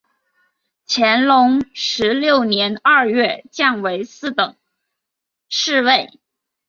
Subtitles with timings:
[0.87, 4.55] 乾隆十六年二月降为四等
[5.47, 6.19] 侍卫。